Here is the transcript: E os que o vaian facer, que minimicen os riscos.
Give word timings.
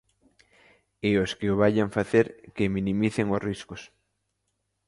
E 1.07 1.09
os 1.23 1.31
que 1.37 1.47
o 1.53 1.59
vaian 1.61 1.89
facer, 1.97 2.25
que 2.55 2.73
minimicen 2.75 3.27
os 3.35 3.43
riscos. 3.49 3.81